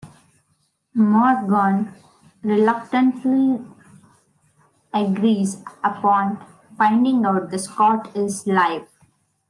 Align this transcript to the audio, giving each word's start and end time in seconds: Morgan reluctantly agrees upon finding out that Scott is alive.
Morgan 0.95 1.93
reluctantly 2.41 3.63
agrees 4.91 5.63
upon 5.83 6.43
finding 6.75 7.23
out 7.23 7.51
that 7.51 7.59
Scott 7.59 8.09
is 8.15 8.47
alive. 8.47 8.87